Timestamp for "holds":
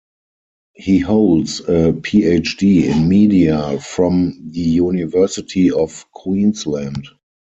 0.97-1.59